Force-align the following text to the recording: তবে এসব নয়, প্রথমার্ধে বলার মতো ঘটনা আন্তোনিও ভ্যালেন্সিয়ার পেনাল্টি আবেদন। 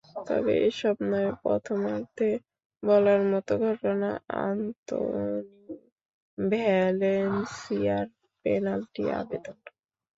তবে 0.27 0.53
এসব 0.67 0.95
নয়, 1.09 1.31
প্রথমার্ধে 1.43 2.29
বলার 2.83 3.21
মতো 3.31 3.53
ঘটনা 3.65 4.09
আন্তোনিও 4.43 5.75
ভ্যালেন্সিয়ার 6.37 8.07
পেনাল্টি 8.45 9.03
আবেদন। 9.19 9.57